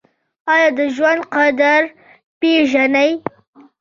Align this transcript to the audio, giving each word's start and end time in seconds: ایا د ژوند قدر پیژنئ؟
ایا 0.53 0.67
د 0.77 0.79
ژوند 0.95 1.21
قدر 1.35 1.81
پیژنئ؟ 2.39 3.11